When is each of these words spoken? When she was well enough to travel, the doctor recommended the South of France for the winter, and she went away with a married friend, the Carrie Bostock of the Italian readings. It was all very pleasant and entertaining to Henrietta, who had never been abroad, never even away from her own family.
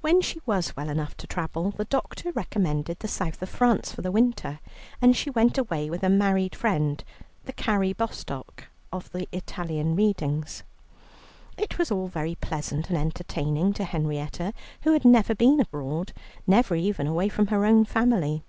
When 0.00 0.20
she 0.20 0.38
was 0.46 0.76
well 0.76 0.88
enough 0.88 1.16
to 1.16 1.26
travel, 1.26 1.72
the 1.72 1.84
doctor 1.84 2.30
recommended 2.30 3.00
the 3.00 3.08
South 3.08 3.42
of 3.42 3.48
France 3.48 3.92
for 3.92 4.00
the 4.00 4.12
winter, 4.12 4.60
and 5.02 5.16
she 5.16 5.28
went 5.28 5.58
away 5.58 5.90
with 5.90 6.04
a 6.04 6.08
married 6.08 6.54
friend, 6.54 7.02
the 7.46 7.52
Carrie 7.52 7.92
Bostock 7.92 8.68
of 8.92 9.10
the 9.10 9.26
Italian 9.32 9.96
readings. 9.96 10.62
It 11.56 11.78
was 11.78 11.90
all 11.90 12.06
very 12.06 12.36
pleasant 12.36 12.90
and 12.90 12.96
entertaining 12.96 13.72
to 13.72 13.82
Henrietta, 13.84 14.54
who 14.82 14.92
had 14.92 15.04
never 15.04 15.34
been 15.34 15.58
abroad, 15.58 16.12
never 16.46 16.76
even 16.76 17.08
away 17.08 17.28
from 17.28 17.48
her 17.48 17.64
own 17.66 17.84
family. 17.84 18.44